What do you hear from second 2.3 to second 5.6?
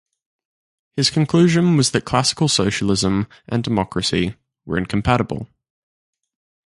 socialism and democracy were incompatible.